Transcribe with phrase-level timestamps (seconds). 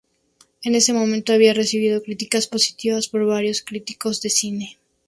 [0.63, 4.79] En ese momento, había recibido críticas positivas por varios críticos de cine.